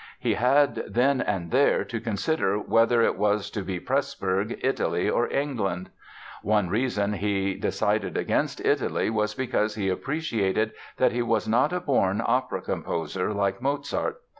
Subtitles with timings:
[0.17, 5.31] He had, then and there, to consider whether it was to be Pressburg, Italy or
[5.31, 5.91] England.
[6.41, 11.79] One reason he decided against Italy was because he appreciated that he was not a
[11.79, 14.19] born opera composer, like Mozart.